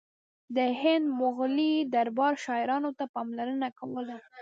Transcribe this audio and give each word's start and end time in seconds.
د 0.55 0.57
هند 0.81 1.05
مغلي 1.21 1.73
دربار 1.93 2.33
شاعرانو 2.45 2.89
ته 2.97 3.05
پاملرنه 3.13 3.67
کوله 3.79 4.17